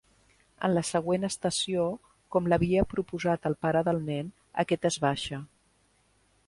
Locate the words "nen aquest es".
4.09-4.99